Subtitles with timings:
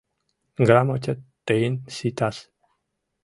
[0.67, 2.37] Грамотет тыйын ситас.